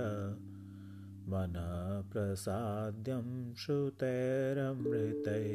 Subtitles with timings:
[1.32, 5.48] मनःप्रसाद्यं श्रुतैरमृतै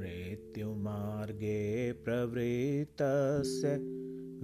[0.00, 3.78] मृत्युमार्गे प्रवृत्तस्य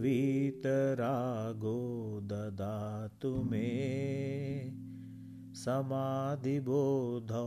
[0.01, 1.79] वीतरागो
[2.25, 3.69] ददातु मे।
[5.55, 7.47] समाधिबोधौ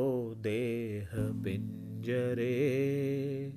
[2.06, 3.54] देहपिञ्जरे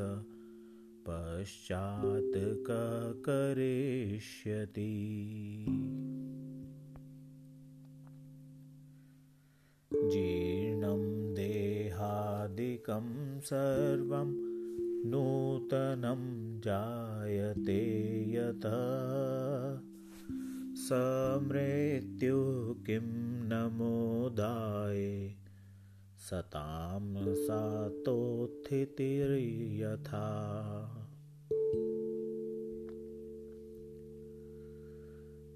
[1.09, 5.15] पश्चात् करिष्यति?
[9.95, 14.55] जीर्णं देहादिकं सर्वं
[15.11, 18.63] नूतनं जायते यत।
[20.77, 25.35] समृत्यु किं नमोदाय
[26.31, 28.21] सतां सातोत्थितिर्यथा।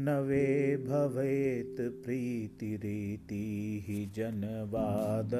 [0.00, 5.30] शिववज्ञा नवे भवेत् प्रीतिरीतिः जनवाद।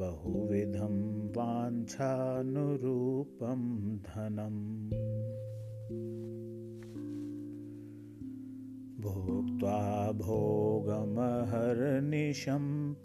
[0.00, 0.94] बहुविधं
[1.36, 2.04] वाञ्छानुरूपं
[4.06, 4.62] धनम्
[9.06, 9.80] भोक्त्वा
[10.22, 11.34] भोगमहर्निशं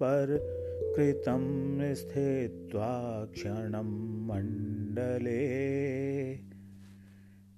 [0.02, 0.36] पर
[0.84, 5.76] कृतं स्थित्वा क्षणं मण्डले।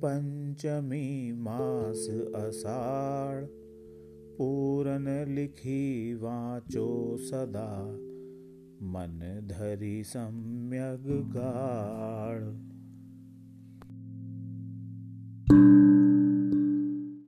[0.02, 3.44] पंचमी मास अषाढ़
[4.38, 7.71] पूरन लिखी वाचो सदा
[8.92, 9.18] मन
[9.49, 12.74] धरि सम्यग गाढ़